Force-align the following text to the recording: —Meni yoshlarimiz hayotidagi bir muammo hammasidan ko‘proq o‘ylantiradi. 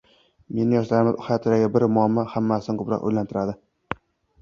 —Meni 0.59 0.75
yoshlarimiz 0.77 1.19
hayotidagi 1.27 1.69
bir 1.77 1.87
muammo 1.99 2.27
hammasidan 2.35 2.83
ko‘proq 2.83 3.09
o‘ylantiradi. 3.11 3.61